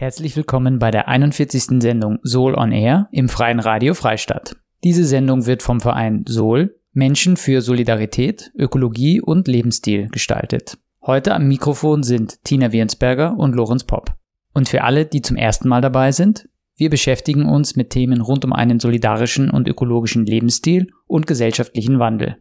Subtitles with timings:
[0.00, 1.82] Herzlich willkommen bei der 41.
[1.82, 4.56] Sendung Soul on Air im Freien Radio Freistadt.
[4.82, 10.78] Diese Sendung wird vom Verein Sol Menschen für Solidarität, Ökologie und Lebensstil gestaltet.
[11.04, 14.14] Heute am Mikrofon sind Tina Wirnsberger und Lorenz Popp.
[14.54, 18.46] Und für alle, die zum ersten Mal dabei sind, wir beschäftigen uns mit Themen rund
[18.46, 22.38] um einen solidarischen und ökologischen Lebensstil und gesellschaftlichen Wandel.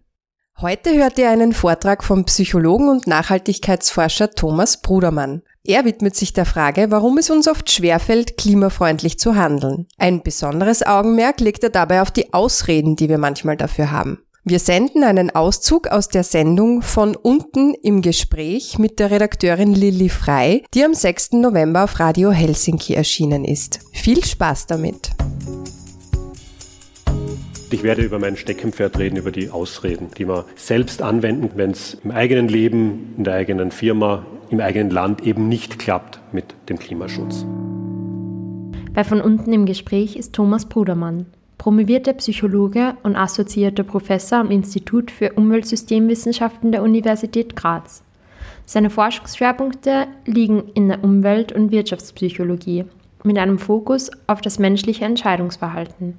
[0.61, 5.41] Heute hört ihr einen Vortrag vom Psychologen und Nachhaltigkeitsforscher Thomas Brudermann.
[5.69, 9.85] Er widmet sich der Frage, warum es uns oft schwerfällt, klimafreundlich zu handeln.
[9.99, 14.17] Ein besonderes Augenmerk legt er dabei auf die Ausreden, die wir manchmal dafür haben.
[14.44, 20.09] Wir senden einen Auszug aus der Sendung von unten im Gespräch mit der Redakteurin Lilly
[20.09, 21.33] Frei, die am 6.
[21.33, 23.81] November auf Radio Helsinki erschienen ist.
[23.94, 25.11] Viel Spaß damit!
[27.72, 31.95] Ich werde über mein Steckenpferd reden, über die Ausreden, die man selbst anwenden, wenn es
[32.03, 36.80] im eigenen Leben, in der eigenen Firma, im eigenen Land eben nicht klappt mit dem
[36.80, 37.45] Klimaschutz.
[38.94, 41.28] Bei von unten im Gespräch ist Thomas Brudermann,
[41.59, 48.02] promovierter Psychologe und assoziierter Professor am Institut für Umweltsystemwissenschaften der Universität Graz.
[48.66, 52.86] Seine Forschungsschwerpunkte liegen in der Umwelt- und Wirtschaftspsychologie
[53.23, 56.17] mit einem Fokus auf das menschliche Entscheidungsverhalten.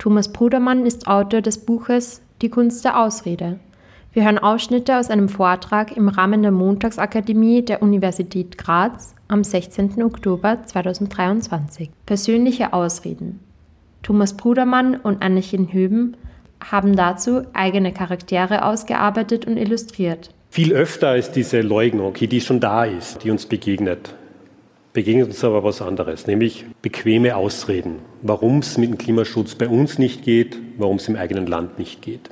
[0.00, 3.60] Thomas Brudermann ist Autor des Buches Die Kunst der Ausrede.
[4.14, 10.02] Wir hören Ausschnitte aus einem Vortrag im Rahmen der Montagsakademie der Universität Graz am 16.
[10.02, 11.90] Oktober 2023.
[12.06, 13.40] Persönliche Ausreden.
[14.02, 16.16] Thomas Brudermann und Annechen Höben
[16.64, 20.30] haben dazu eigene Charaktere ausgearbeitet und illustriert.
[20.48, 24.14] Viel öfter als diese Leugnung, die schon da ist, die uns begegnet
[24.92, 29.98] begegnet uns aber was anderes, nämlich bequeme Ausreden, warum es mit dem Klimaschutz bei uns
[29.98, 32.30] nicht geht, warum es im eigenen Land nicht geht.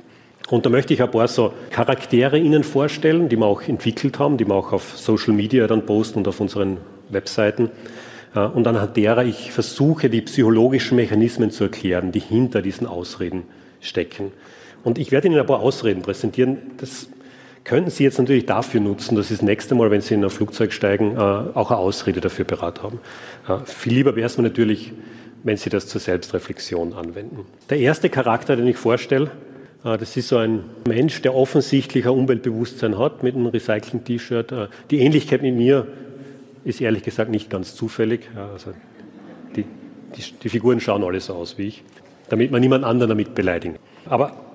[0.49, 4.37] Und da möchte ich ein paar so Charaktere Ihnen vorstellen, die wir auch entwickelt haben,
[4.37, 6.77] die wir auch auf Social Media dann posten und auf unseren
[7.09, 7.69] Webseiten.
[8.35, 13.43] Äh, und anhand derer ich versuche, die psychologischen Mechanismen zu erklären, die hinter diesen Ausreden
[13.79, 14.31] stecken.
[14.83, 16.57] Und ich werde Ihnen ein paar Ausreden präsentieren.
[16.77, 17.09] Das
[17.63, 20.29] könnten Sie jetzt natürlich dafür nutzen, dass Sie das nächste Mal, wenn Sie in ein
[20.29, 22.99] Flugzeug steigen, äh, auch eine Ausrede dafür bereit haben.
[23.47, 24.93] Äh, viel lieber wäre es mir natürlich,
[25.43, 27.45] wenn Sie das zur Selbstreflexion anwenden.
[27.69, 29.31] Der erste Charakter, den ich vorstelle,
[29.83, 34.69] äh, das ist so ein Mensch, der offensichtlich ein Umweltbewusstsein hat mit einem Recycling-T-Shirt.
[34.89, 35.87] Die Ähnlichkeit mit mir
[36.63, 38.29] ist ehrlich gesagt nicht ganz zufällig.
[38.53, 38.73] Also
[39.55, 39.65] die,
[40.15, 41.83] die, die Figuren schauen alle so aus wie ich,
[42.29, 43.77] damit man niemand anderen damit beleidigen.
[44.05, 44.48] Aber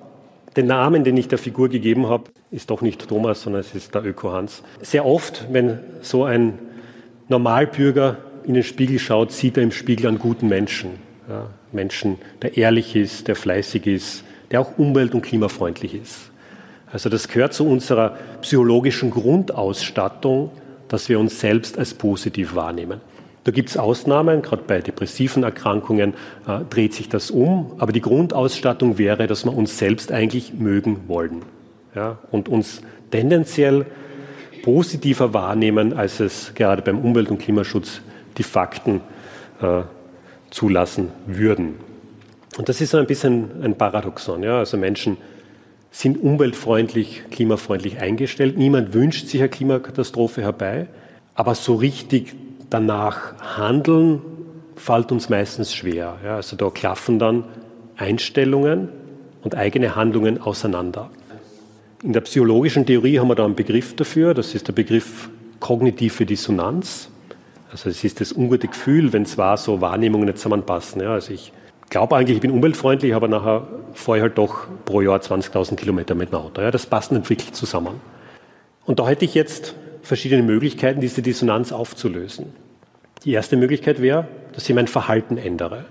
[0.55, 3.93] den Namen, den ich der Figur gegeben habe, ist doch nicht Thomas, sondern es ist
[3.93, 4.63] der Öko-Hans.
[4.81, 6.59] Sehr oft, wenn so ein
[7.27, 10.91] Normalbürger in den Spiegel schaut, sieht er im Spiegel einen guten Menschen.
[11.27, 16.31] Ja, Menschen, der ehrlich ist, der fleißig ist, der auch umwelt- und klimafreundlich ist.
[16.91, 20.51] Also das gehört zu unserer psychologischen Grundausstattung,
[20.87, 23.01] dass wir uns selbst als positiv wahrnehmen.
[23.45, 26.15] Da gibt es Ausnahmen, gerade bei depressiven Erkrankungen
[26.47, 31.07] äh, dreht sich das um, aber die Grundausstattung wäre, dass wir uns selbst eigentlich mögen
[31.07, 31.43] wollen
[31.93, 33.85] ja, und uns tendenziell
[34.63, 38.01] positiver wahrnehmen, als es gerade beim Umwelt- und Klimaschutz
[38.39, 39.01] die Fakten
[39.61, 39.83] äh,
[40.49, 41.75] zulassen würden.
[42.57, 44.41] Und das ist so ein bisschen ein Paradoxon.
[44.41, 44.57] Ja?
[44.57, 45.17] Also Menschen
[45.91, 48.57] sind umweltfreundlich, klimafreundlich eingestellt.
[48.57, 50.87] Niemand wünscht sich eine Klimakatastrophe herbei,
[51.35, 52.33] aber so richtig
[52.75, 54.21] danach handeln,
[54.75, 56.17] fällt uns meistens schwer.
[56.25, 57.45] Ja, also da klaffen dann
[57.95, 58.89] Einstellungen
[59.43, 61.09] und eigene Handlungen auseinander.
[62.03, 65.29] In der psychologischen Theorie haben wir da einen Begriff dafür, das ist der Begriff
[65.61, 67.09] kognitive Dissonanz.
[67.71, 71.01] Also es ist das ungute Gefühl, wenn zwar so Wahrnehmungen nicht zusammenpassen.
[71.01, 71.53] Ja, also ich
[71.89, 76.13] glaube eigentlich, ich bin umweltfreundlich, aber nachher fahre ich halt doch pro Jahr 20.000 Kilometer
[76.13, 76.61] mit dem Auto.
[76.61, 78.01] Ja, das passt nicht wirklich zusammen.
[78.85, 82.64] Und da hätte ich jetzt verschiedene Möglichkeiten, diese Dissonanz aufzulösen.
[83.25, 85.85] Die erste Möglichkeit wäre, dass ich mein Verhalten ändere.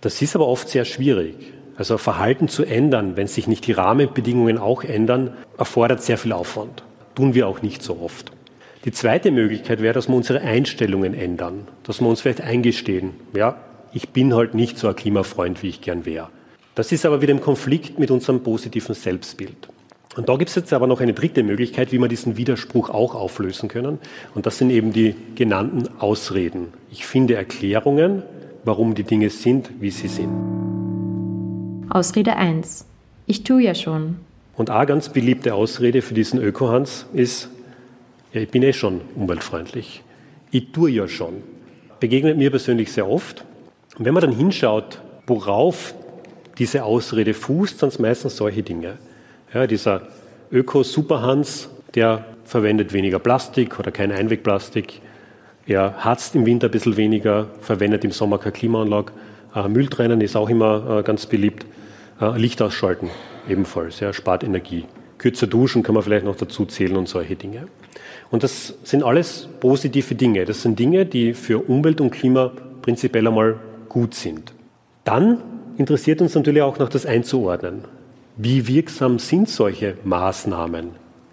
[0.00, 1.34] Das ist aber oft sehr schwierig.
[1.76, 6.82] Also Verhalten zu ändern, wenn sich nicht die Rahmenbedingungen auch ändern, erfordert sehr viel Aufwand.
[7.14, 8.32] Tun wir auch nicht so oft.
[8.86, 13.58] Die zweite Möglichkeit wäre, dass wir unsere Einstellungen ändern, dass wir uns vielleicht eingestehen, ja,
[13.92, 16.28] ich bin halt nicht so ein Klimafreund, wie ich gern wäre.
[16.74, 19.68] Das ist aber wieder im Konflikt mit unserem positiven Selbstbild.
[20.16, 23.14] Und da gibt es jetzt aber noch eine dritte Möglichkeit, wie wir diesen Widerspruch auch
[23.14, 23.98] auflösen können.
[24.34, 26.68] Und das sind eben die genannten Ausreden.
[26.90, 28.22] Ich finde Erklärungen,
[28.64, 30.30] warum die Dinge sind, wie sie sind.
[31.90, 32.86] Ausrede 1.
[33.26, 34.16] Ich tue ja schon.
[34.56, 37.50] Und eine ganz beliebte Ausrede für diesen Ökohans ist,
[38.32, 40.02] ja, ich bin eh schon umweltfreundlich.
[40.50, 41.42] Ich tue ja schon.
[42.00, 43.44] Begegnet mir persönlich sehr oft.
[43.98, 45.94] Und wenn man dann hinschaut, worauf
[46.56, 48.96] diese Ausrede fußt, sind es meistens solche Dinge.
[49.54, 50.02] Ja, dieser
[50.50, 55.00] Öko-Superhans, der verwendet weniger Plastik oder kein Einwegplastik.
[55.66, 59.12] Er harzt im Winter ein bisschen weniger, verwendet im Sommer keine Klimaanlage.
[59.54, 61.66] Äh, Müll trennen ist auch immer äh, ganz beliebt.
[62.20, 63.10] Äh, Licht ausschalten
[63.48, 64.84] ebenfalls, ja, spart Energie.
[65.18, 67.68] Kürzer duschen kann man vielleicht noch dazu zählen und solche Dinge.
[68.30, 70.44] Und das sind alles positive Dinge.
[70.44, 72.52] Das sind Dinge, die für Umwelt und Klima
[72.82, 73.56] prinzipiell einmal
[73.88, 74.52] gut sind.
[75.04, 75.42] Dann
[75.78, 77.84] interessiert uns natürlich auch noch das einzuordnen.
[78.38, 80.90] Wie wirksam sind solche Maßnahmen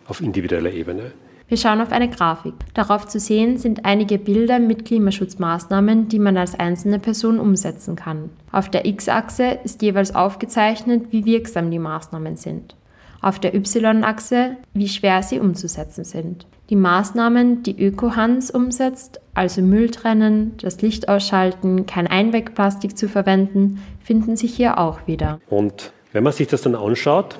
[0.07, 1.11] auf individueller Ebene?
[1.49, 2.53] Wir schauen auf eine Grafik.
[2.73, 8.29] Darauf zu sehen sind einige Bilder mit Klimaschutzmaßnahmen, die man als einzelne Person umsetzen kann.
[8.53, 12.77] Auf der X-Achse ist jeweils aufgezeichnet, wie wirksam die Maßnahmen sind.
[13.21, 16.47] Auf der Y-Achse, wie schwer sie umzusetzen sind.
[16.69, 23.81] Die Maßnahmen, die Ökohans umsetzt, also Müll trennen, das Licht ausschalten, kein Einwegplastik zu verwenden,
[24.01, 25.41] finden sich hier auch wieder.
[25.49, 27.37] Und wenn man sich das dann anschaut,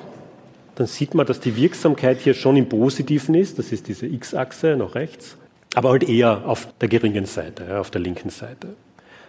[0.76, 3.60] dann sieht man, dass die Wirksamkeit hier schon im Positiven ist.
[3.60, 5.38] Das ist diese X-Achse nach rechts,
[5.76, 8.70] aber halt eher auf der geringen Seite, auf der linken Seite.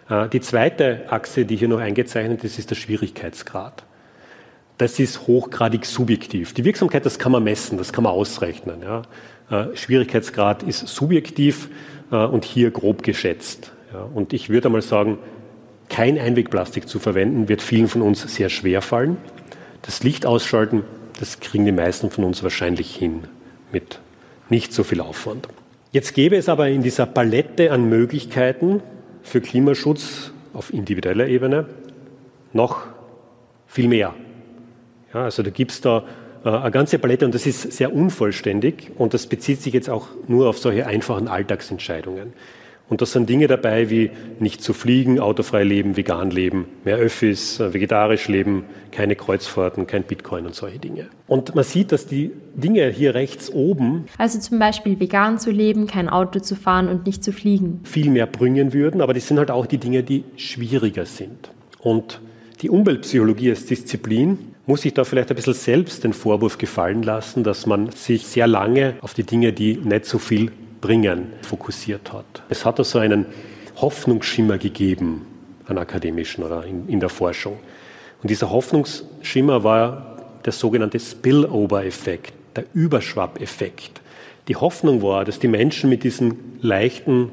[0.09, 3.85] Äh, die zweite Achse, die hier noch eingezeichnet ist, ist der Schwierigkeitsgrad.
[4.79, 6.53] Das ist hochgradig subjektiv.
[6.55, 8.83] Die Wirksamkeit, das kann man messen, das kann man ausrechnen.
[8.83, 11.69] Äh, Schwierigkeitsgrad ist subjektiv
[12.11, 13.71] äh, und hier grob geschätzt.
[14.13, 15.19] Und ich würde einmal sagen,
[15.89, 19.19] kein Einwegplastik zu verwenden, wird vielen von uns sehr schwer fallen.
[19.87, 20.83] Das Licht ausschalten,
[21.19, 23.25] das kriegen die meisten von uns wahrscheinlich hin
[23.73, 24.01] mit
[24.49, 25.49] nicht so viel Aufwand.
[25.93, 28.83] Jetzt gäbe es aber in dieser Palette an Möglichkeiten
[29.23, 31.67] für Klimaschutz auf individueller Ebene
[32.53, 32.87] noch
[33.67, 34.15] viel mehr.
[35.13, 36.05] Ja, also da gibt es da
[36.45, 40.09] äh, eine ganze Palette und das ist sehr unvollständig und das bezieht sich jetzt auch
[40.29, 42.33] nur auf solche einfachen Alltagsentscheidungen.
[42.89, 44.11] Und das sind Dinge dabei wie
[44.41, 50.03] nicht zu fliegen, autofrei leben, vegan leben, mehr Öffis, äh, vegetarisch leben, keine Kreuzfahrten, kein
[50.03, 51.07] Bitcoin und solche Dinge.
[51.27, 54.05] Und man sieht, dass die Dinge hier rechts oben.
[54.19, 57.81] Also zum Beispiel vegan zu leben, kein Auto zu fahren und nicht zu fliegen.
[57.85, 61.51] Viel mehr bringen würden, aber das sind halt auch die Dinge, die schwieriger sind.
[61.81, 62.21] Und
[62.61, 67.45] die Umweltpsychologie als Disziplin muss sich da vielleicht ein bisschen selbst den Vorwurf gefallen lassen,
[67.45, 70.53] dass man sich sehr lange auf die Dinge, die nicht so viel
[70.85, 72.43] bringen, fokussiert hat.
[72.51, 73.25] Es hat also einen
[73.77, 75.25] Hoffnungsschimmer gegeben
[75.67, 77.59] an akademischen oder in, in der Forschung.
[78.23, 84.03] Und dieser Hoffnungsschimmer war der sogenannte Spillover-Effekt, der Überschwapp-Effekt.
[84.49, 87.31] Die Hoffnung war, dass die Menschen mit diesen leichten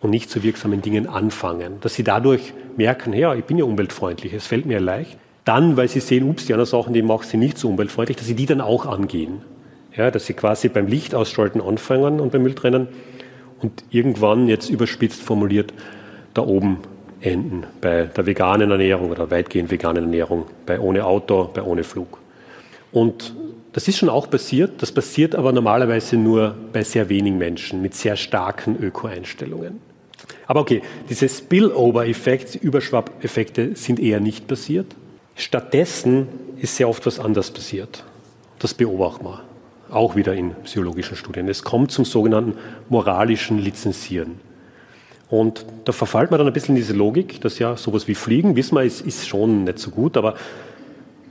[0.00, 4.32] und nicht so wirksamen Dingen anfangen, dass sie dadurch merken, ja, ich bin ja umweltfreundlich,
[4.32, 5.16] es fällt mir leicht.
[5.44, 8.26] Dann, weil sie sehen, ups, die anderen Sachen, die machen sie nicht so umweltfreundlich, dass
[8.26, 9.42] sie die dann auch angehen.
[9.98, 12.86] Ja, dass sie quasi beim Lichtausschalten anfangen und beim Mülltrennen
[13.60, 15.74] und irgendwann, jetzt überspitzt formuliert,
[16.34, 16.78] da oben
[17.20, 22.18] enden bei der veganen Ernährung oder weitgehend veganen Ernährung, bei ohne Auto, bei ohne Flug.
[22.92, 23.34] Und
[23.72, 27.94] das ist schon auch passiert, das passiert aber normalerweise nur bei sehr wenigen Menschen mit
[27.94, 29.80] sehr starken Öko-Einstellungen.
[30.46, 30.80] Aber okay,
[31.10, 34.94] diese Spillover-Effekte, Überschwapp-Effekte sind eher nicht passiert.
[35.34, 38.04] Stattdessen ist sehr oft was anderes passiert.
[38.60, 39.47] Das beobachten wir
[39.90, 41.48] auch wieder in psychologischen Studien.
[41.48, 42.54] Es kommt zum sogenannten
[42.88, 44.40] moralischen Lizenzieren.
[45.30, 48.56] Und da verfällt man dann ein bisschen in diese Logik, dass ja sowas wie Fliegen,
[48.56, 50.34] wissen wir, ist, ist schon nicht so gut, aber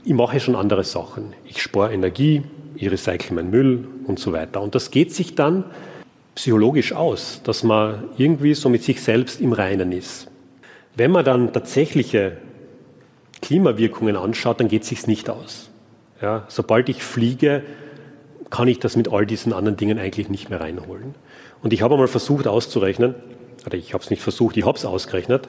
[0.04, 1.34] ich mache schon andere Sachen.
[1.44, 2.42] Ich spare Energie,
[2.76, 4.62] ich recycle meinen Müll und so weiter.
[4.62, 5.64] Und das geht sich dann
[6.36, 10.28] psychologisch aus, dass man irgendwie so mit sich selbst im Reinen ist.
[10.94, 12.38] Wenn man dann tatsächliche
[13.42, 15.70] Klimawirkungen anschaut, dann geht es sich nicht aus.
[16.22, 17.62] Ja, sobald ich fliege,
[18.50, 21.14] kann ich das mit all diesen anderen Dingen eigentlich nicht mehr reinholen.
[21.62, 23.14] Und ich habe einmal versucht auszurechnen,
[23.66, 25.48] oder ich habe es nicht versucht, ich habe es ausgerechnet,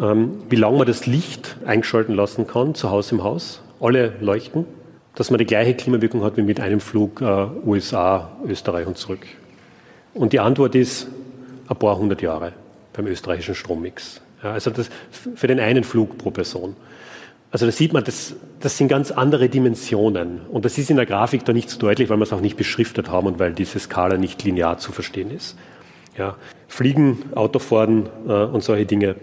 [0.00, 4.66] ähm, wie lange man das Licht eingeschalten lassen kann zu Hause im Haus, alle leuchten,
[5.14, 9.26] dass man die gleiche Klimawirkung hat wie mit einem Flug äh, USA, Österreich und zurück.
[10.14, 11.08] Und die Antwort ist
[11.68, 12.52] ein paar hundert Jahre
[12.92, 14.20] beim österreichischen Strommix.
[14.42, 14.90] Ja, also das
[15.34, 16.76] für den einen Flug pro Person.
[17.52, 20.40] Also da sieht man, das, das sind ganz andere Dimensionen.
[20.50, 22.56] Und das ist in der Grafik da nicht so deutlich, weil wir es auch nicht
[22.56, 25.56] beschriftet haben und weil diese Skala nicht linear zu verstehen ist.
[26.16, 29.16] Ja, Fliegen, Autofahren äh, und solche Dinge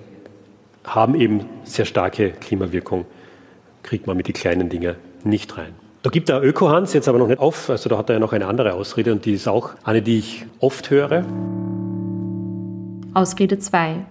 [0.84, 3.06] haben eben sehr starke Klimawirkung,
[3.82, 5.74] kriegt man mit den kleinen Dingen nicht rein.
[6.04, 8.32] Da gibt der Öko-Hans jetzt aber noch nicht auf, also da hat er ja noch
[8.32, 11.26] eine andere Ausrede und die ist auch eine, die ich oft höre.
[13.14, 14.06] Ausrede 2.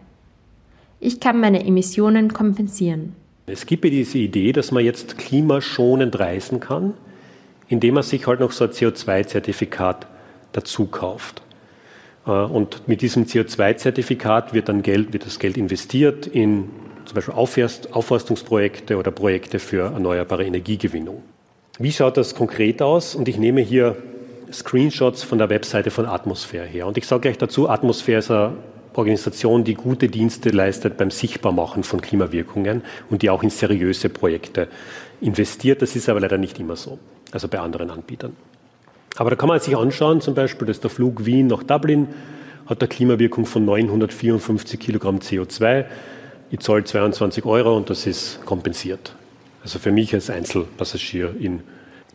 [1.01, 3.15] Ich kann meine Emissionen kompensieren.
[3.51, 6.95] Es gibt ja diese Idee, dass man jetzt klimaschonend reisen kann,
[7.69, 10.07] indem man sich halt noch so ein CO2-Zertifikat
[10.53, 11.43] dazu kauft.
[12.27, 16.71] Äh, und mit diesem CO2-Zertifikat wird dann Geld, wird das Geld investiert in
[17.05, 21.23] zum Beispiel Aufforstungsprojekte oder Projekte für erneuerbare Energiegewinnung.
[21.79, 23.15] Wie schaut das konkret aus?
[23.15, 23.97] Und ich nehme hier
[24.53, 26.87] Screenshots von der Webseite von Atmosphäre her.
[26.87, 28.53] Und ich sage gleich dazu, Atmosphäre ist eine
[28.99, 34.69] Organisation, die gute Dienste leistet beim Sichtbarmachen von Klimawirkungen und die auch in seriöse Projekte
[35.21, 35.81] investiert.
[35.83, 36.99] Das ist aber leider nicht immer so,
[37.33, 38.37] also bei anderen Anbietern.
[39.17, 42.09] Aber da kann man sich anschauen, zum Beispiel, dass der Flug Wien nach Dublin
[42.67, 45.87] hat eine Klimawirkung von 954 Kilogramm CO2.
[46.51, 49.15] Ich zahle 22 Euro und das ist kompensiert.
[49.63, 51.61] Also für mich als Einzelpassagier in.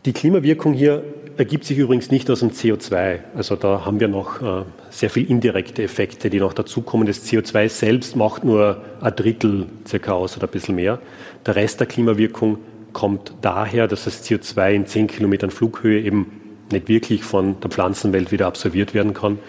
[0.05, 1.03] Die Klimawirkung hier
[1.37, 3.19] ergibt sich übrigens nicht aus dem CO2.
[3.35, 7.07] Also da haben wir noch äh, sehr viel indirekte Effekte, die noch dazukommen.
[7.07, 10.99] Das CO2 selbst macht nur ein Drittel circa aus oder ein bisschen mehr.
[11.45, 12.59] Der Rest der Klimawirkung
[12.93, 18.31] kommt daher, dass das CO2 in 10 Kilometern Flughöhe eben nicht wirklich von der Pflanzenwelt
[18.31, 19.39] wieder absorbiert werden kann.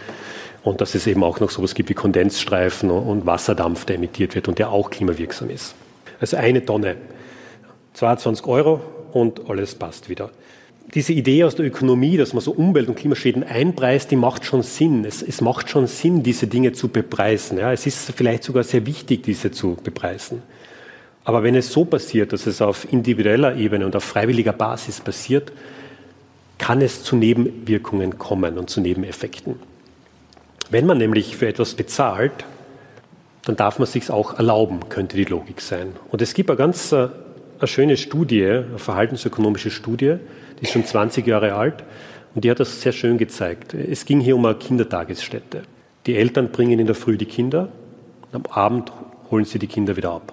[0.62, 4.48] Und dass es eben auch noch sowas gibt wie Kondensstreifen und Wasserdampf, der emittiert wird
[4.48, 5.74] und der auch klimawirksam ist.
[6.20, 6.96] Also eine Tonne
[7.92, 8.80] 22 Euro
[9.12, 10.30] und alles passt wieder.
[10.94, 14.62] Diese Idee aus der Ökonomie, dass man so Umwelt- und Klimaschäden einpreist, die macht schon
[14.62, 15.04] Sinn.
[15.04, 17.58] Es, es macht schon Sinn, diese Dinge zu bepreisen.
[17.58, 20.42] Ja, es ist vielleicht sogar sehr wichtig, diese zu bepreisen.
[21.24, 25.52] Aber wenn es so passiert, dass es auf individueller Ebene und auf freiwilliger Basis passiert,
[26.58, 29.56] kann es zu Nebenwirkungen kommen und zu Nebeneffekten.
[30.70, 32.44] Wenn man nämlich für etwas bezahlt,
[33.44, 35.88] dann darf man sich auch erlauben, könnte die Logik sein.
[36.10, 37.08] Und es gibt eine ganz äh,
[37.58, 40.18] eine schöne Studie, eine verhaltensökonomische Studie, die
[40.64, 41.84] ist schon 20 Jahre alt
[42.34, 43.74] und die hat das sehr schön gezeigt.
[43.74, 45.62] Es ging hier um eine Kindertagesstätte.
[46.06, 47.68] Die Eltern bringen in der Früh die Kinder,
[48.32, 48.92] am Abend
[49.30, 50.32] holen sie die Kinder wieder ab.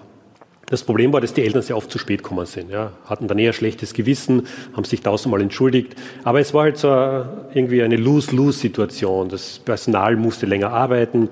[0.66, 2.70] Das Problem war, dass die Eltern sehr oft zu spät gekommen sind.
[2.70, 5.94] Ja, hatten dann eher schlechtes Gewissen, haben sich tausendmal entschuldigt.
[6.24, 9.28] Aber es war halt so irgendwie eine Lose-Lose-Situation.
[9.28, 11.28] Das Personal musste länger arbeiten,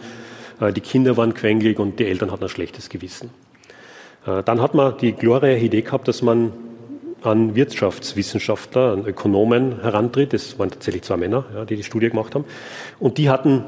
[0.61, 3.31] äh, die Kinder waren quengelig und die Eltern hatten ein schlechtes Gewissen.
[4.27, 6.53] Äh, dann hat man die glorreiche Idee gehabt, dass man
[7.23, 10.33] an Wirtschaftswissenschaftler, an Ökonomen herantritt.
[10.33, 12.45] Das waren tatsächlich zwei Männer, ja, die die Studie gemacht haben.
[12.99, 13.65] Und die hatten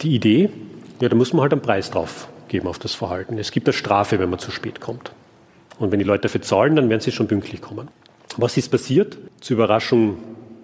[0.00, 0.50] die Idee,
[1.00, 3.38] ja, da muss man halt einen Preis drauf geben auf das Verhalten.
[3.38, 5.12] Es gibt eine Strafe, wenn man zu spät kommt.
[5.78, 7.88] Und wenn die Leute dafür zahlen, dann werden sie schon pünktlich kommen.
[8.36, 9.18] Was ist passiert?
[9.40, 10.18] Zur Überraschung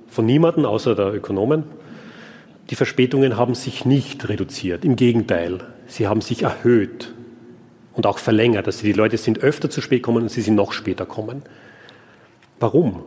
[0.08, 1.64] von niemandem außer der Ökonomen.
[2.70, 4.84] Die Verspätungen haben sich nicht reduziert.
[4.84, 7.12] Im Gegenteil, sie haben sich erhöht
[7.92, 8.66] und auch verlängert.
[8.66, 11.42] Also die Leute sind öfter zu spät kommen und sie sind noch später kommen.
[12.60, 13.02] Warum?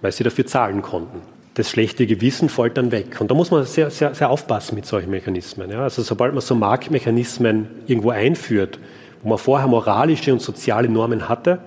[0.00, 1.20] Weil sie dafür zahlen konnten.
[1.54, 3.18] Das schlechte Gewissen fällt dann weg.
[3.20, 5.70] Und da muss man sehr, sehr, sehr aufpassen mit solchen Mechanismen.
[5.70, 8.78] Ja, also sobald man so Marktmechanismen irgendwo einführt,
[9.22, 11.60] wo man vorher moralische und soziale Normen hatte,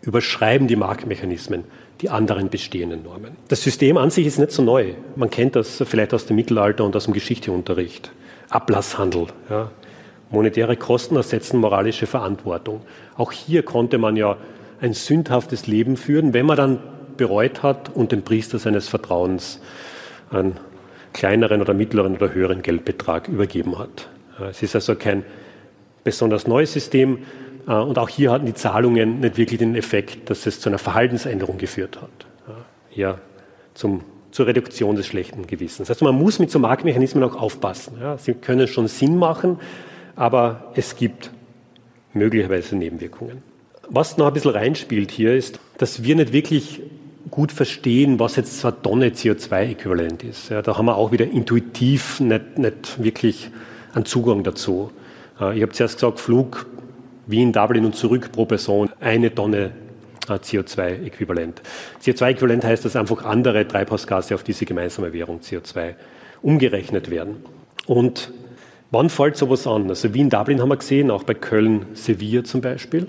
[0.00, 1.64] überschreiben die Marktmechanismen
[2.00, 3.36] die anderen bestehenden Normen.
[3.48, 4.94] Das System an sich ist nicht so neu.
[5.14, 8.10] Man kennt das vielleicht aus dem Mittelalter und aus dem Geschichteunterricht.
[8.50, 9.28] Ablasshandel.
[9.48, 9.70] Ja.
[10.30, 12.80] Monetäre Kosten ersetzen moralische Verantwortung.
[13.16, 14.36] Auch hier konnte man ja
[14.82, 16.78] ein sündhaftes Leben führen, wenn man dann
[17.16, 19.60] bereut hat und dem Priester seines Vertrauens
[20.30, 20.58] einen
[21.12, 24.08] kleineren oder mittleren oder höheren Geldbetrag übergeben hat.
[24.50, 25.24] Es ist also kein
[26.04, 27.18] besonders neues System
[27.68, 30.78] äh, und auch hier hatten die Zahlungen nicht wirklich den Effekt, dass es zu einer
[30.78, 32.10] Verhaltensänderung geführt hat.
[32.94, 33.18] Ja,
[33.74, 35.88] zum, zur Reduktion des schlechten Gewissens.
[35.88, 37.98] Heißt, man muss mit so Marktmechanismen auch aufpassen.
[38.00, 39.60] Ja, sie können schon Sinn machen,
[40.16, 41.30] aber es gibt
[42.12, 43.51] möglicherweise Nebenwirkungen.
[43.88, 46.80] Was noch ein bisschen reinspielt hier ist, dass wir nicht wirklich
[47.30, 50.50] gut verstehen, was jetzt eine Tonne CO2-Äquivalent ist.
[50.50, 53.50] Ja, da haben wir auch wieder intuitiv nicht, nicht wirklich
[53.94, 54.90] einen Zugang dazu.
[55.40, 56.66] Äh, ich habe zuerst gesagt, Flug
[57.26, 59.72] Wien, Dublin und zurück pro Person eine Tonne
[60.28, 61.62] äh, CO2-Äquivalent.
[62.04, 65.94] CO2-Äquivalent heißt, dass einfach andere Treibhausgase auf diese gemeinsame Währung CO2
[66.42, 67.36] umgerechnet werden.
[67.86, 68.32] Und
[68.92, 69.88] Wann fällt sowas an?
[69.88, 73.06] Also Wien, Dublin haben wir gesehen, auch bei Köln, Sevilla zum Beispiel.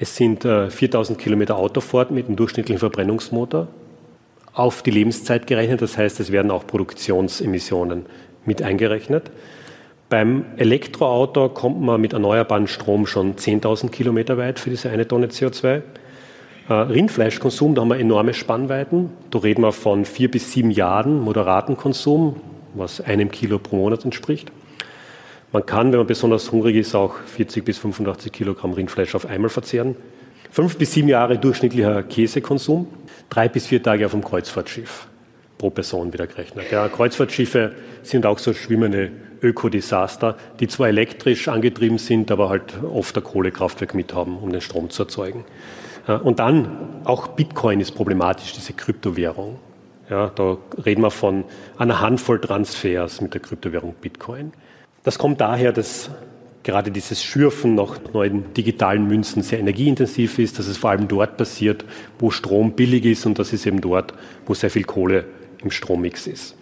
[0.00, 3.66] Es sind äh, 4000 Kilometer Autofahrt mit einem durchschnittlichen Verbrennungsmotor
[4.54, 5.82] auf die Lebenszeit gerechnet.
[5.82, 8.06] Das heißt, es werden auch Produktionsemissionen
[8.44, 9.30] mit eingerechnet.
[10.08, 15.26] Beim Elektroauto kommt man mit erneuerbaren Strom schon 10.000 Kilometer weit für diese eine Tonne
[15.26, 15.82] CO2.
[16.68, 19.10] Äh, Rindfleischkonsum, da haben wir enorme Spannweiten.
[19.30, 22.36] Da reden wir von vier bis sieben Jahren moderaten Konsum,
[22.74, 24.52] was einem Kilo pro Monat entspricht.
[25.52, 29.48] Man kann, wenn man besonders hungrig ist, auch 40 bis 85 Kilogramm Rindfleisch auf einmal
[29.48, 29.96] verzehren.
[30.50, 32.86] Fünf bis sieben Jahre durchschnittlicher Käsekonsum,
[33.30, 35.06] drei bis vier Tage auf dem Kreuzfahrtschiff
[35.56, 36.70] pro Person wieder gerechnet.
[36.70, 39.10] Ja, Kreuzfahrtschiffe sind auch so schwimmende
[39.42, 44.90] Ökodesaster, die zwar elektrisch angetrieben sind, aber halt oft ein Kohlekraftwerk mithaben, um den Strom
[44.90, 45.44] zu erzeugen.
[46.22, 49.58] Und dann auch Bitcoin ist problematisch, diese Kryptowährung.
[50.08, 51.44] Ja, da reden wir von
[51.76, 54.52] einer Handvoll Transfers mit der Kryptowährung Bitcoin.
[55.08, 56.10] Das kommt daher, dass
[56.62, 61.38] gerade dieses Schürfen nach neuen digitalen Münzen sehr energieintensiv ist, dass es vor allem dort
[61.38, 61.86] passiert,
[62.18, 64.12] wo Strom billig ist und das ist eben dort,
[64.44, 65.24] wo sehr viel Kohle
[65.62, 66.58] im Strommix ist.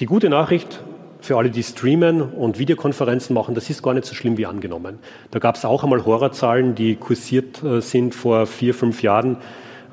[0.00, 0.82] Die gute Nachricht
[1.22, 4.98] für alle, die streamen und Videokonferenzen machen, das ist gar nicht so schlimm wie angenommen.
[5.30, 9.38] Da gab es auch einmal Horrorzahlen, die kursiert äh, sind vor vier, fünf Jahren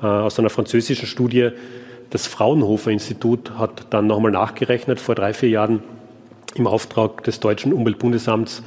[0.02, 1.48] äh, aus einer französischen Studie.
[2.10, 5.82] Das Fraunhofer Institut hat dann nochmal nachgerechnet vor drei, vier Jahren
[6.54, 8.62] im Auftrag des deutschen Umweltbundesamts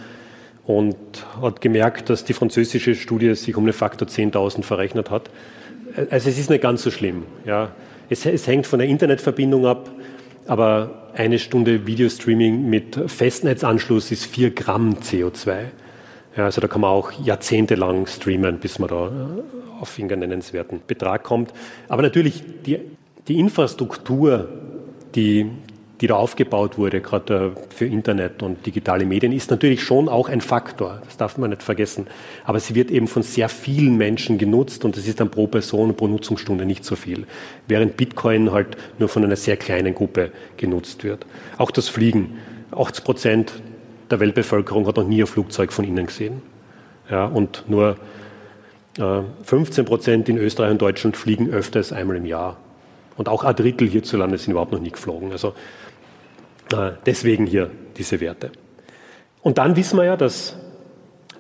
[0.66, 0.96] und
[1.42, 5.30] hat gemerkt, dass die französische Studie sich um einen Faktor 10.000 verrechnet hat.
[6.10, 7.24] Also es ist nicht ganz so schlimm.
[7.46, 7.72] Ja.
[8.10, 9.90] Es, es hängt von der Internetverbindung ab,
[10.48, 15.66] aber eine Stunde Videostreaming mit Festnetzanschluss ist vier Gramm CO2.
[16.36, 20.82] Ja, also da kann man auch jahrzehntelang streamen, bis man da äh, auf irgendeinen nennenswerten
[20.88, 21.54] Betrag kommt.
[21.88, 22.80] Aber natürlich die,
[23.28, 24.50] die Infrastruktur,
[25.14, 25.52] die,
[26.04, 30.42] die da aufgebaut wurde, gerade für Internet und digitale Medien, ist natürlich schon auch ein
[30.42, 31.02] Faktor.
[31.06, 32.08] Das darf man nicht vergessen.
[32.44, 35.96] Aber sie wird eben von sehr vielen Menschen genutzt und es ist dann pro Person,
[35.96, 37.26] pro Nutzungsstunde nicht so viel.
[37.70, 41.26] Während Bitcoin halt nur von einer sehr kleinen Gruppe genutzt wird.
[41.58, 42.38] Auch das Fliegen.
[42.72, 43.54] 80 Prozent
[44.12, 46.42] der Weltbevölkerung hat noch nie ein Flugzeug von innen gesehen.
[47.10, 47.96] Ja, und nur
[48.98, 52.58] 15 äh, Prozent in Österreich und Deutschland fliegen öfters einmal im Jahr.
[53.16, 55.32] Und auch ein Drittel hierzulande sind überhaupt noch nie geflogen.
[55.32, 55.83] Also äh,
[57.06, 58.52] deswegen hier diese Werte.
[59.42, 60.56] Und dann wissen wir ja, dass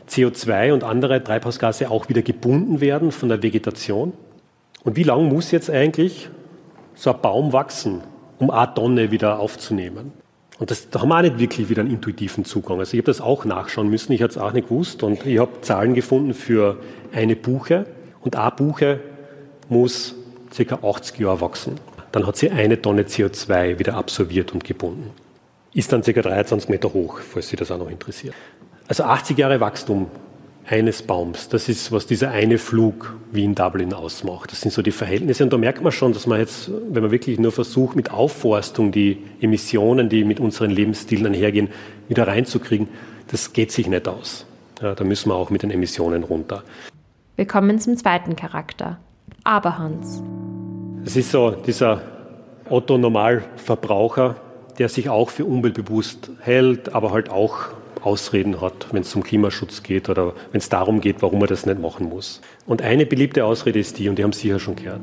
[0.09, 4.13] CO2 und andere Treibhausgase auch wieder gebunden werden von der Vegetation.
[4.83, 6.29] Und wie lange muss jetzt eigentlich
[6.95, 8.01] so ein Baum wachsen,
[8.39, 10.11] um eine Tonne wieder aufzunehmen?
[10.59, 12.79] Und das, da haben wir auch nicht wirklich wieder einen intuitiven Zugang.
[12.79, 15.39] Also ich habe das auch nachschauen müssen, ich habe es auch nicht gewusst und ich
[15.39, 16.77] habe Zahlen gefunden für
[17.12, 17.86] eine Buche
[18.21, 18.99] und eine Buche
[19.69, 20.15] muss
[20.55, 20.79] ca.
[20.84, 21.79] 80 Jahre wachsen.
[22.12, 25.10] Dann hat sie eine Tonne CO2 wieder absorbiert und gebunden.
[25.73, 26.12] Ist dann ca.
[26.12, 28.36] 23 Meter hoch, falls Sie das auch noch interessiert.
[28.88, 30.07] Also 80 Jahre Wachstum
[30.65, 34.51] eines Baums, das ist, was dieser eine Flug Wien-Dublin ausmacht.
[34.51, 35.43] Das sind so die Verhältnisse.
[35.43, 38.91] Und da merkt man schon, dass man jetzt, wenn man wirklich nur versucht, mit Aufforstung
[38.91, 41.69] die Emissionen, die mit unseren Lebensstilen einhergehen,
[42.07, 42.88] wieder reinzukriegen,
[43.27, 44.45] das geht sich nicht aus.
[44.81, 46.63] Ja, da müssen wir auch mit den Emissionen runter.
[47.36, 48.99] Wir kommen zum zweiten Charakter,
[49.43, 50.21] Aberhans.
[51.05, 52.01] Es ist so dieser
[52.69, 54.36] Otto-Normalverbraucher,
[54.79, 57.69] der sich auch für umweltbewusst hält, aber halt auch
[58.01, 61.65] Ausreden hat, wenn es zum Klimaschutz geht oder wenn es darum geht, warum er das
[61.65, 62.41] nicht machen muss.
[62.65, 65.01] Und eine beliebte Ausrede ist die, und die haben Sie ja schon gehört.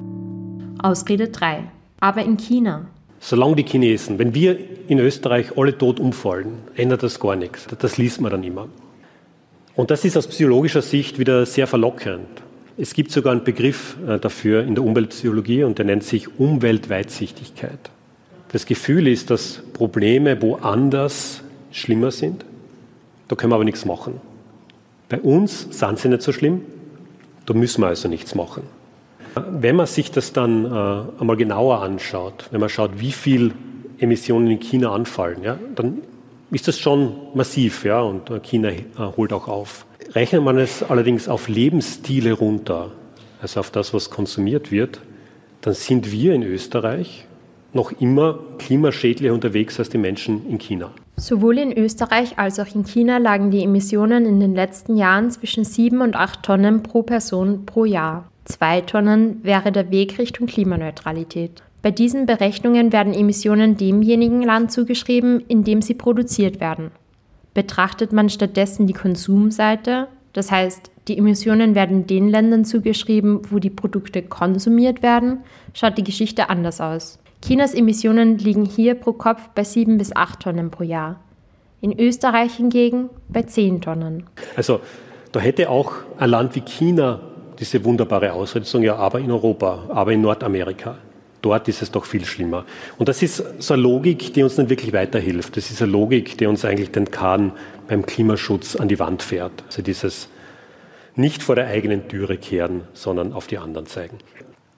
[0.83, 1.64] Ausrede 3.
[2.00, 2.87] Aber in China.
[3.18, 7.66] Solange die Chinesen, wenn wir in Österreich alle tot umfallen, ändert das gar nichts.
[7.78, 8.68] Das liest man dann immer.
[9.76, 12.28] Und das ist aus psychologischer Sicht wieder sehr verlockend.
[12.76, 17.90] Es gibt sogar einen Begriff äh, dafür in der Umweltpsychologie und der nennt sich Umweltweitsichtigkeit.
[18.52, 22.44] Das Gefühl ist, dass Probleme woanders schlimmer sind.
[23.28, 24.20] Da können wir aber nichts machen.
[25.08, 26.62] Bei uns sind sie nicht so schlimm,
[27.46, 28.62] da müssen wir also nichts machen.
[29.34, 33.52] Wenn man sich das dann äh, einmal genauer anschaut, wenn man schaut, wie viel
[33.98, 35.98] Emissionen in China anfallen, ja, dann
[36.50, 38.82] ist das schon massiv, ja, und China äh,
[39.16, 39.86] holt auch auf.
[40.14, 42.90] Rechnet man es allerdings auf Lebensstile runter,
[43.40, 45.00] also auf das, was konsumiert wird,
[45.60, 47.26] dann sind wir in Österreich
[47.72, 50.90] noch immer klimaschädlicher unterwegs als die Menschen in China.
[51.16, 55.64] Sowohl in Österreich als auch in China lagen die Emissionen in den letzten Jahren zwischen
[55.64, 58.26] 7 und 8 Tonnen pro Person pro Jahr.
[58.46, 61.62] Zwei Tonnen wäre der Weg Richtung Klimaneutralität.
[61.83, 66.90] Bei diesen Berechnungen werden Emissionen demjenigen Land zugeschrieben, in dem sie produziert werden.
[67.54, 73.70] Betrachtet man stattdessen die Konsumseite, das heißt, die Emissionen werden den Ländern zugeschrieben, wo die
[73.70, 75.38] Produkte konsumiert werden,
[75.74, 77.18] schaut die Geschichte anders aus.
[77.42, 81.20] Chinas Emissionen liegen hier pro Kopf bei 7 bis 8 Tonnen pro Jahr.
[81.81, 84.24] In Österreich hingegen bei 10 Tonnen.
[84.57, 84.81] Also
[85.33, 87.20] da hätte auch ein Land wie China
[87.59, 90.98] diese wunderbare sagen, ja, aber in Europa, aber in Nordamerika.
[91.42, 92.66] Dort ist es doch viel schlimmer.
[92.98, 95.57] Und das ist so eine Logik, die uns nicht wirklich weiterhilft.
[95.57, 97.53] Das ist eine Logik, die uns eigentlich den Kahn
[97.88, 99.64] beim Klimaschutz an die Wand fährt.
[99.66, 100.29] Also dieses
[101.16, 104.18] nicht vor der eigenen Türe kehren, sondern auf die anderen zeigen.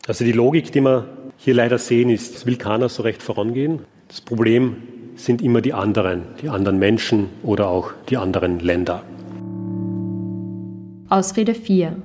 [0.07, 1.07] Also die Logik, die wir
[1.45, 3.81] hier leider sehen, ist, es will keiner so recht vorangehen.
[4.07, 4.77] Das Problem
[5.17, 9.03] sind immer die anderen, die anderen Menschen oder auch die anderen Länder.
[11.09, 11.97] Ausrede 4.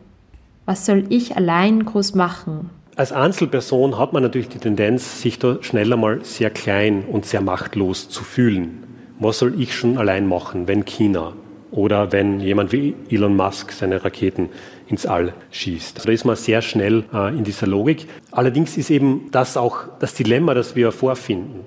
[0.66, 2.72] Was soll ich allein groß machen?
[2.96, 7.42] Als Einzelperson hat man natürlich die Tendenz, sich da schneller mal sehr klein und sehr
[7.42, 8.84] machtlos zu fühlen.
[9.20, 11.34] Was soll ich schon allein machen, wenn China
[11.72, 14.50] oder wenn jemand wie Elon Musk seine Raketen
[14.88, 16.06] ins All schießt.
[16.06, 18.08] Da ist man sehr schnell äh, in dieser Logik.
[18.32, 21.62] Allerdings ist eben das auch das Dilemma, das wir vorfinden.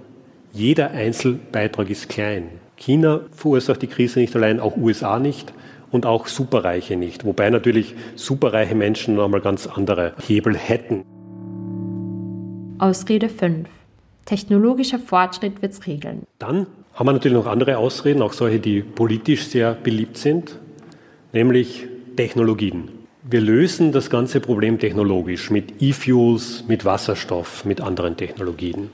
[0.52, 2.48] Jeder Einzelbeitrag ist klein.
[2.76, 5.52] China verursacht die Krise nicht allein, auch USA nicht
[5.90, 7.24] und auch Superreiche nicht.
[7.24, 11.04] Wobei natürlich superreiche Menschen noch einmal ganz andere Hebel hätten.
[12.78, 13.68] Ausrede 5.
[14.24, 16.22] Technologischer Fortschritt wird's regeln.
[16.38, 16.66] Dann
[17.00, 20.58] haben wir natürlich noch andere Ausreden, auch solche, die politisch sehr beliebt sind,
[21.32, 22.90] nämlich Technologien.
[23.22, 28.90] Wir lösen das ganze Problem technologisch mit E-Fuels, mit Wasserstoff, mit anderen Technologien.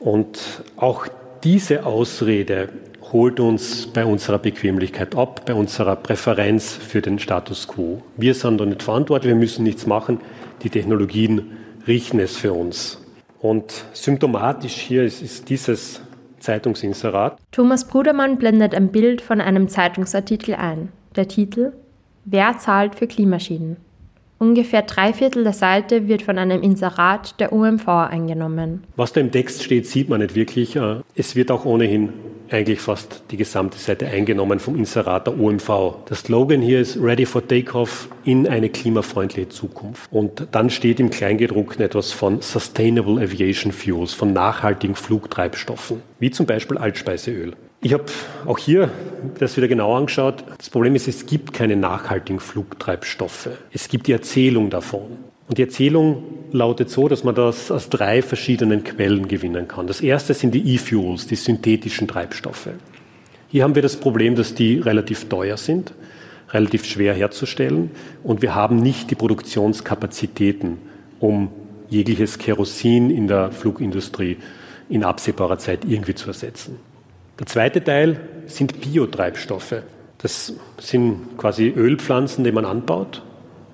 [0.00, 0.38] Und
[0.76, 1.06] auch
[1.44, 2.68] diese Ausrede
[3.10, 8.02] holt uns bei unserer Bequemlichkeit ab, bei unserer Präferenz für den Status quo.
[8.18, 10.20] Wir sind da nicht verantwortlich, wir müssen nichts machen.
[10.62, 11.52] Die Technologien
[11.86, 13.00] richten es für uns.
[13.40, 16.02] Und symptomatisch hier ist, ist dieses
[16.46, 17.38] Zeitungsinserat.
[17.50, 20.90] Thomas Brudermann blendet ein Bild von einem Zeitungsartikel ein.
[21.16, 21.72] Der Titel
[22.24, 23.76] Wer zahlt für Klimaschäden?
[24.38, 28.84] Ungefähr drei Viertel der Seite wird von einem Inserat der OMV eingenommen.
[28.94, 30.76] Was da im Text steht, sieht man nicht wirklich.
[30.76, 32.12] Äh, es wird auch ohnehin
[32.50, 36.04] eigentlich fast die gesamte Seite eingenommen vom Inserat der OMV.
[36.08, 40.12] Der Slogan hier ist Ready for Takeoff in eine klimafreundliche Zukunft.
[40.12, 46.46] Und dann steht im Kleingedruckten etwas von Sustainable Aviation Fuels, von nachhaltigen Flugtreibstoffen, wie zum
[46.46, 47.54] Beispiel Altspeiseöl.
[47.86, 48.06] Ich habe
[48.46, 48.90] auch hier
[49.38, 50.42] das wieder genau angeschaut.
[50.58, 53.50] Das Problem ist, es gibt keine nachhaltigen Flugtreibstoffe.
[53.72, 55.18] Es gibt die Erzählung davon.
[55.46, 59.86] Und die Erzählung lautet so, dass man das aus drei verschiedenen Quellen gewinnen kann.
[59.86, 62.70] Das erste sind die E-Fuels, die synthetischen Treibstoffe.
[63.46, 65.94] Hier haben wir das Problem, dass die relativ teuer sind,
[66.50, 67.92] relativ schwer herzustellen
[68.24, 70.78] und wir haben nicht die Produktionskapazitäten,
[71.20, 71.52] um
[71.88, 74.38] jegliches Kerosin in der Flugindustrie
[74.88, 76.80] in absehbarer Zeit irgendwie zu ersetzen.
[77.38, 79.82] Der zweite Teil sind Biotreibstoffe.
[80.18, 83.22] Das sind quasi Ölpflanzen, die man anbaut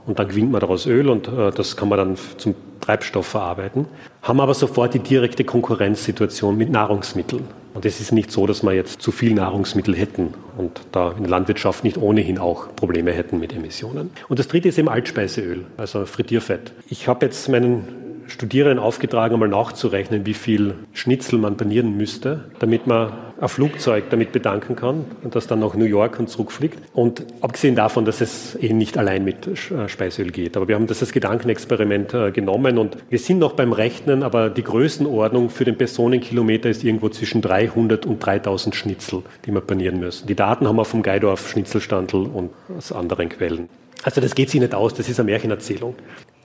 [0.07, 3.87] und dann gewinnt man daraus Öl und äh, das kann man dann zum Treibstoff verarbeiten.
[4.22, 7.44] Haben aber sofort die direkte Konkurrenzsituation mit Nahrungsmitteln.
[7.75, 11.22] Und es ist nicht so, dass wir jetzt zu viel Nahrungsmittel hätten und da in
[11.22, 14.11] der Landwirtschaft nicht ohnehin auch Probleme hätten mit Emissionen.
[14.29, 16.72] Und das dritte ist eben Altspeiseöl, also Frittierfett.
[16.88, 22.86] Ich habe jetzt meinen Studierenden aufgetragen, einmal nachzurechnen, wie viel Schnitzel man panieren müsste, damit
[22.86, 26.78] man ein Flugzeug damit bedanken kann und das dann nach New York und zurückfliegt.
[26.94, 30.56] Und abgesehen davon, dass es eh nicht allein mit äh, Speiseöl geht.
[30.56, 34.48] Aber wir haben das als Gedankenexperiment äh, genommen und wir sind noch beim Rechnen, aber
[34.48, 40.00] die Größenordnung für den Personenkilometer ist irgendwo zwischen 300 und 3000 Schnitzel, die wir panieren
[40.00, 40.26] müssen.
[40.26, 43.68] Die Daten haben wir vom Geidorf Schnitzelstandl und aus anderen Quellen.
[44.04, 45.94] Also das geht sich nicht aus, das ist eine Märchenerzählung.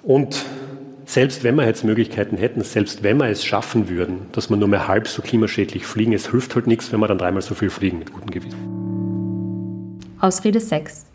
[0.04, 0.44] Und
[1.08, 4.68] selbst wenn wir jetzt Möglichkeiten hätten, selbst wenn wir es schaffen würden, dass wir nur
[4.68, 7.70] mehr halb so klimaschädlich fliegen, es hilft halt nichts, wenn wir dann dreimal so viel
[7.70, 10.00] fliegen mit gutem Gewissen.
[10.20, 11.06] Ausrede 6.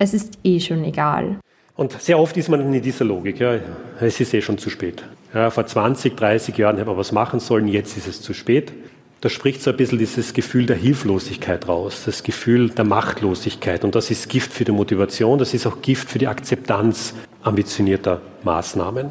[0.00, 1.36] Es ist eh schon egal.
[1.76, 3.60] Und sehr oft ist man in dieser Logik, ja,
[4.00, 5.04] es ist eh schon zu spät.
[5.32, 8.72] Ja, vor 20, 30 Jahren hätte man was machen sollen, jetzt ist es zu spät.
[9.20, 13.84] Da spricht so ein bisschen dieses Gefühl der Hilflosigkeit raus, das Gefühl der Machtlosigkeit.
[13.84, 18.20] Und das ist Gift für die Motivation, das ist auch Gift für die Akzeptanz ambitionierter
[18.42, 19.10] Maßnahmen.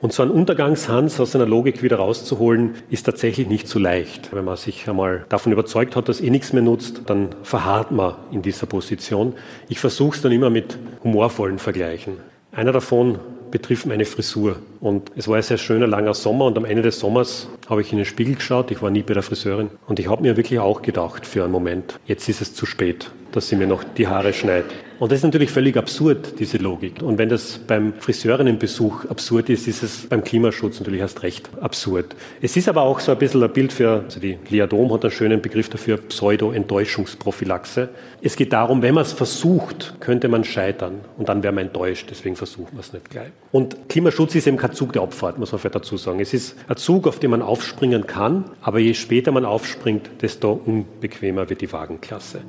[0.00, 4.34] Und so einen Untergangshans aus seiner Logik wieder rauszuholen, ist tatsächlich nicht so leicht.
[4.34, 8.16] Wenn man sich einmal davon überzeugt hat, dass eh nichts mehr nutzt, dann verharrt man
[8.30, 9.34] in dieser Position.
[9.68, 12.18] Ich versuche es dann immer mit humorvollen Vergleichen.
[12.52, 13.18] Einer davon
[13.50, 14.56] betrifft meine Frisur.
[14.80, 17.92] Und es war ein sehr schöner, langer Sommer und am Ende des Sommers habe ich
[17.92, 18.70] in den Spiegel geschaut.
[18.70, 19.70] Ich war nie bei der Friseurin.
[19.86, 23.10] Und ich habe mir wirklich auch gedacht für einen Moment, jetzt ist es zu spät,
[23.32, 24.70] dass sie mir noch die Haare schneidet.
[25.00, 27.02] Und das ist natürlich völlig absurd, diese Logik.
[27.02, 32.14] Und wenn das beim Friseurinnenbesuch absurd ist, ist es beim Klimaschutz natürlich erst recht absurd.
[32.40, 35.02] Es ist aber auch so ein bisschen ein Bild für, also die Lea Dom hat
[35.02, 37.88] einen schönen Begriff dafür, Pseudo-Enttäuschungsprophylaxe.
[38.22, 42.06] Es geht darum, wenn man es versucht, könnte man scheitern und dann wäre man enttäuscht,
[42.10, 43.32] deswegen versucht man es nicht gleich.
[43.50, 46.20] Und Klimaschutz ist eben kein Zug der Abfahrt, muss man vielleicht dazu sagen.
[46.20, 50.60] Es ist ein Zug, auf den man aufspringen kann, aber je später man aufspringt, desto
[50.66, 52.40] unbequemer wird die Wagenklasse.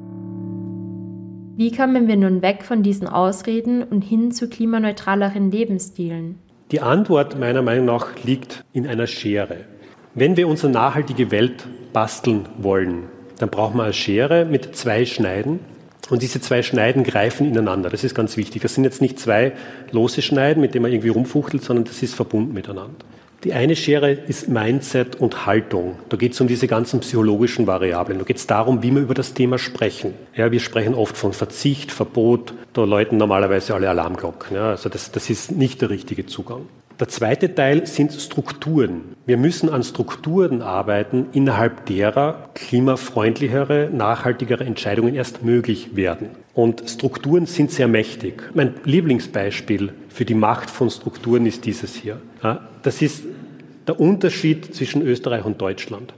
[1.56, 6.40] Wie kommen wir nun weg von diesen Ausreden und hin zu klimaneutraleren Lebensstilen?
[6.72, 9.58] Die Antwort meiner Meinung nach liegt in einer Schere.
[10.16, 13.04] Wenn wir unsere nachhaltige Welt basteln wollen,
[13.38, 15.60] dann brauchen wir eine Schere mit zwei Schneiden.
[16.10, 17.92] Und diese zwei Schneiden greifen ineinander.
[17.92, 18.64] Das ist ganz wichtig.
[18.64, 19.54] Das sind jetzt nicht zwei
[19.92, 23.06] lose Schneiden, mit denen man irgendwie rumfuchtelt, sondern das ist verbunden miteinander.
[23.46, 26.00] Die eine Schere ist Mindset und Haltung.
[26.10, 28.18] Da geht es um diese ganzen psychologischen Variablen.
[28.18, 30.16] Da geht es darum, wie wir über das Thema sprechen.
[30.36, 32.56] Ja, wir sprechen oft von Verzicht, Verbot.
[32.74, 34.56] Da läuten normalerweise alle Alarmglocken.
[34.56, 36.62] Ja, also das, das ist nicht der richtige Zugang.
[37.00, 39.02] Der zweite Teil sind Strukturen.
[39.28, 46.30] Wir müssen an Strukturen arbeiten, innerhalb derer klimafreundlichere, nachhaltigere Entscheidungen erst möglich werden.
[46.56, 48.42] Und Strukturen sind sehr mächtig.
[48.54, 52.22] Mein Lieblingsbeispiel für die Macht von Strukturen ist dieses hier.
[52.84, 53.26] Das ist
[53.86, 56.14] der Unterschied zwischen Österreich und Deutschland.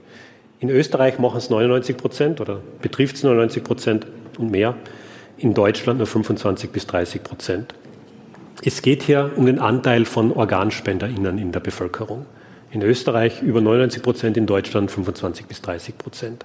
[0.60, 4.06] In Österreich machen es 99 Prozent oder betrifft es 99 Prozent
[4.38, 4.76] und mehr.
[5.36, 7.74] In Deutschland nur 25 bis 30 Prozent.
[8.62, 12.24] Es geht hier um den Anteil von OrganspenderInnen in der Bevölkerung.
[12.70, 16.44] In Österreich über 99 Prozent, in Deutschland 25 bis 30 Prozent.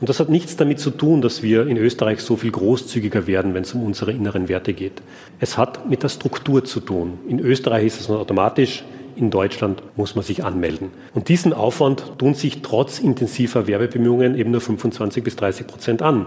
[0.00, 3.54] Und das hat nichts damit zu tun, dass wir in Österreich so viel großzügiger werden,
[3.54, 5.02] wenn es um unsere inneren Werte geht.
[5.38, 7.18] Es hat mit der Struktur zu tun.
[7.28, 8.82] In Österreich ist es automatisch,
[9.14, 10.90] in Deutschland muss man sich anmelden.
[11.14, 16.26] Und diesen Aufwand tun sich trotz intensiver Werbebemühungen eben nur 25 bis 30 Prozent an.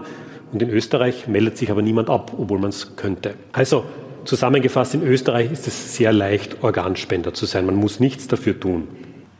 [0.52, 3.34] Und in Österreich meldet sich aber niemand ab, obwohl man es könnte.
[3.52, 3.84] Also
[4.24, 7.66] Zusammengefasst, in Österreich ist es sehr leicht, Organspender zu sein.
[7.66, 8.88] Man muss nichts dafür tun.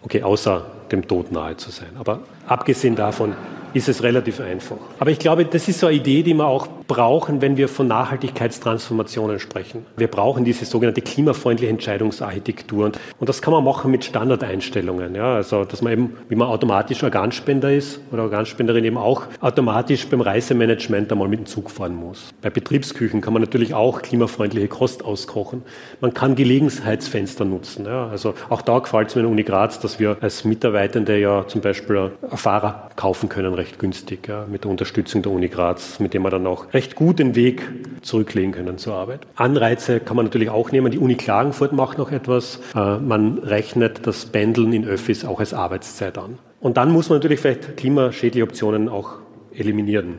[0.04, 1.88] Okay, außer dem Tod nahe zu sein.
[1.98, 3.34] Aber abgesehen davon
[3.72, 4.76] ist es relativ einfach.
[4.98, 7.86] Aber ich glaube, das ist so eine Idee, die wir auch brauchen, wenn wir von
[7.88, 9.86] Nachhaltigkeitstransformationen sprechen.
[9.96, 12.86] Wir brauchen diese sogenannte klimafreundliche Entscheidungsarchitektur.
[12.86, 15.14] Und, und das kann man machen mit Standardeinstellungen.
[15.14, 20.06] Ja, also, dass man eben, wie man automatisch Organspender ist oder Organspenderin eben auch automatisch
[20.08, 22.32] beim Reisemanagement einmal mit dem Zug fahren muss.
[22.42, 25.62] Bei Betriebsküchen kann man natürlich auch klimafreundliche Kost auskochen.
[26.00, 27.86] Man kann Gelegenheitsfenster nutzen.
[27.86, 31.18] Ja, also auch da gefällt es mir in der Uni Graz, dass wir als Mitarbeitende
[31.18, 35.98] ja zum Beispiel Fahrer kaufen können, recht günstig, ja, mit der Unterstützung der Uni Graz,
[36.00, 37.62] mit dem wir dann auch recht gut den Weg
[38.02, 39.20] zurücklegen können zur Arbeit.
[39.36, 40.90] Anreize kann man natürlich auch nehmen.
[40.90, 42.60] Die Uni Klagenfurt macht noch etwas.
[42.74, 46.38] Äh, man rechnet das Pendeln in Öffis auch als Arbeitszeit an.
[46.60, 49.14] Und dann muss man natürlich vielleicht klimaschädliche Optionen auch
[49.54, 50.14] eliminieren.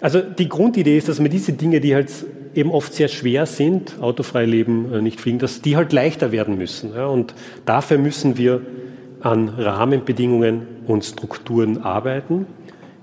[0.00, 2.10] Also die Grundidee ist, dass man diese Dinge, die halt
[2.54, 6.56] eben oft sehr schwer sind, autofrei leben, äh, nicht fliegen, dass die halt leichter werden
[6.56, 6.92] müssen.
[6.92, 7.34] Und
[7.66, 8.62] dafür müssen wir
[9.20, 12.46] an Rahmenbedingungen und Strukturen arbeiten.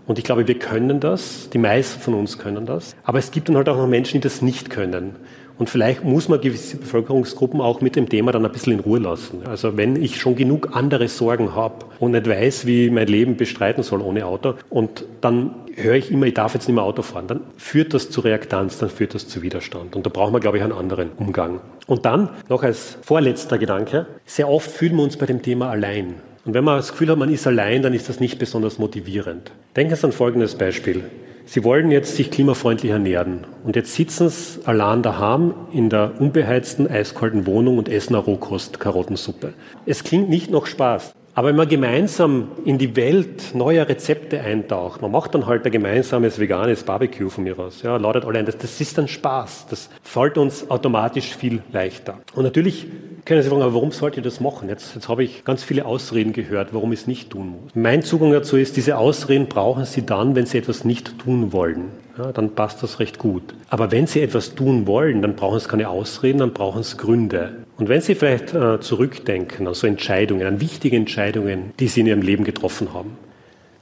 [0.08, 2.96] Und ich glaube, wir können das, die meisten von uns können das.
[3.04, 5.18] Aber es gibt dann halt auch noch Menschen, die das nicht können.
[5.60, 9.00] Und vielleicht muss man gewisse Bevölkerungsgruppen auch mit dem Thema dann ein bisschen in Ruhe
[9.00, 9.42] lassen.
[9.48, 13.38] Also wenn ich schon genug andere Sorgen habe und nicht weiß, wie ich mein Leben
[13.38, 17.02] bestreiten soll ohne Auto, und dann höre ich immer, ich darf jetzt nicht mehr Auto
[17.02, 19.96] fahren, dann führt das zu Reaktanz, dann führt das zu Widerstand.
[19.96, 21.60] Und da brauchen wir, glaube ich, einen anderen Umgang.
[21.88, 26.16] Und dann noch als vorletzter Gedanke, sehr oft fühlen wir uns bei dem Thema allein.
[26.48, 29.52] Und wenn man das Gefühl hat, man ist allein, dann ist das nicht besonders motivierend.
[29.76, 31.04] Denken Sie an folgendes Beispiel.
[31.46, 36.90] Sie wollen jetzt sich klimafreundlich ernähren und jetzt sitzen Sie allein daheim in der unbeheizten,
[36.90, 39.56] eiskalten Wohnung und essen eine Rohkost-Karottensuppe.
[39.86, 41.14] Es klingt nicht noch Spaß.
[41.38, 45.72] Aber wenn man gemeinsam in die Welt neuer Rezepte eintaucht, man macht dann halt ein
[45.72, 49.68] gemeinsames veganes Barbecue von mir aus, ja, ladet alle ein, das, das ist dann Spaß.
[49.70, 52.18] Das fällt uns automatisch viel leichter.
[52.34, 52.88] Und natürlich
[53.24, 54.68] können Sie fragen, aber warum sollte ich das machen?
[54.68, 57.76] Jetzt, jetzt habe ich ganz viele Ausreden gehört, warum ich es nicht tun muss.
[57.76, 61.92] Mein Zugang dazu ist, diese Ausreden brauchen Sie dann, wenn Sie etwas nicht tun wollen.
[62.18, 63.44] Ja, dann passt das recht gut.
[63.70, 67.67] Aber wenn Sie etwas tun wollen, dann brauchen Sie keine Ausreden, dann brauchen Sie Gründe.
[67.78, 72.08] Und wenn Sie vielleicht äh, zurückdenken an so Entscheidungen, an wichtige Entscheidungen, die Sie in
[72.08, 73.18] Ihrem Leben getroffen haben,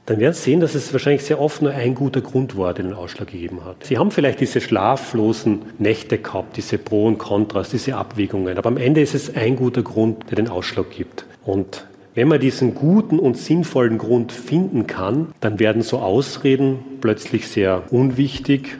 [0.04, 2.84] dann werden Sie sehen, dass es wahrscheinlich sehr oft nur ein guter Grund war, der
[2.84, 3.84] den Ausschlag gegeben hat.
[3.84, 8.76] Sie haben vielleicht diese schlaflosen Nächte gehabt, diese Pro und Kontras, diese Abwägungen, aber am
[8.76, 11.24] Ende ist es ein guter Grund, der den Ausschlag gibt.
[11.44, 17.48] Und wenn man diesen guten und sinnvollen Grund finden kann, dann werden so Ausreden plötzlich
[17.48, 18.76] sehr unwichtig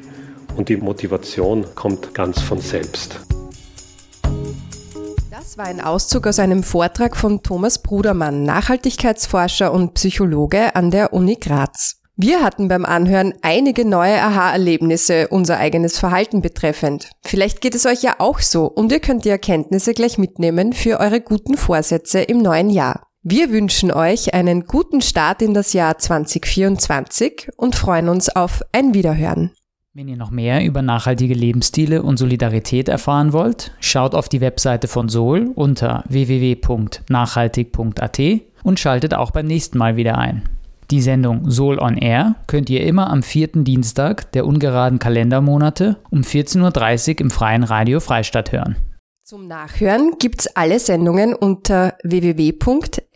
[0.56, 3.25] und die Motivation kommt ganz von selbst.
[5.56, 11.14] Das war ein Auszug aus einem Vortrag von Thomas Brudermann, Nachhaltigkeitsforscher und Psychologe an der
[11.14, 12.02] Uni Graz.
[12.14, 17.08] Wir hatten beim Anhören einige neue Aha-Erlebnisse unser eigenes Verhalten betreffend.
[17.24, 21.00] Vielleicht geht es euch ja auch so und ihr könnt die Erkenntnisse gleich mitnehmen für
[21.00, 23.06] eure guten Vorsätze im neuen Jahr.
[23.22, 28.92] Wir wünschen euch einen guten Start in das Jahr 2024 und freuen uns auf ein
[28.92, 29.55] Wiederhören.
[29.98, 34.88] Wenn ihr noch mehr über nachhaltige Lebensstile und Solidarität erfahren wollt, schaut auf die Webseite
[34.88, 38.20] von Sol unter www.nachhaltig.at
[38.62, 40.42] und schaltet auch beim nächsten Mal wieder ein.
[40.90, 46.20] Die Sendung Sol on Air könnt ihr immer am vierten Dienstag der ungeraden Kalendermonate um
[46.20, 48.76] 14.30 Uhr im freien Radio Freistadt hören.
[49.24, 51.94] Zum Nachhören gibt's alle Sendungen unter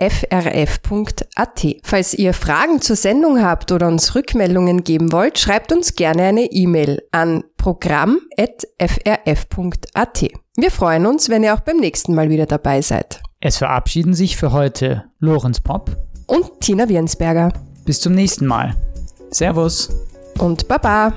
[0.00, 1.66] www.frf.at.
[1.82, 6.50] Falls ihr Fragen zur Sendung habt oder uns Rückmeldungen geben wollt, schreibt uns gerne eine
[6.50, 10.28] E-Mail an programm.frf.at.
[10.56, 13.22] Wir freuen uns, wenn ihr auch beim nächsten Mal wieder dabei seid.
[13.40, 17.52] Es verabschieden sich für heute Lorenz Popp Und Tina Wiensberger.
[17.84, 18.74] Bis zum nächsten Mal.
[19.30, 19.90] Servus.
[20.38, 21.12] Und Baba.